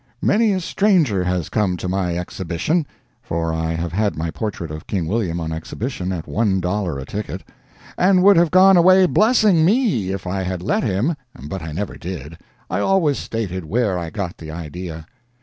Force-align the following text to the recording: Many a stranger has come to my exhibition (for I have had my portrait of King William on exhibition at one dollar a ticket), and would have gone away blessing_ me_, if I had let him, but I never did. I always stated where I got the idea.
Many 0.23 0.51
a 0.53 0.59
stranger 0.59 1.23
has 1.25 1.47
come 1.49 1.77
to 1.77 1.87
my 1.87 2.17
exhibition 2.17 2.87
(for 3.21 3.53
I 3.53 3.73
have 3.73 3.91
had 3.93 4.15
my 4.17 4.31
portrait 4.31 4.71
of 4.71 4.87
King 4.87 5.05
William 5.05 5.39
on 5.39 5.51
exhibition 5.51 6.11
at 6.11 6.25
one 6.27 6.59
dollar 6.59 6.97
a 6.97 7.05
ticket), 7.05 7.43
and 7.99 8.23
would 8.23 8.35
have 8.35 8.49
gone 8.49 8.77
away 8.77 9.05
blessing_ 9.05 9.63
me_, 9.63 10.09
if 10.09 10.25
I 10.25 10.41
had 10.41 10.63
let 10.63 10.81
him, 10.81 11.15
but 11.43 11.61
I 11.61 11.71
never 11.71 11.97
did. 11.97 12.39
I 12.67 12.79
always 12.79 13.19
stated 13.19 13.63
where 13.65 13.99
I 13.99 14.09
got 14.09 14.39
the 14.39 14.49
idea. 14.49 15.05